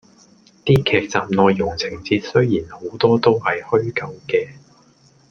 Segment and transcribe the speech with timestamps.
[0.65, 4.49] 啲劇集內容情節雖然好多都係虛構嘅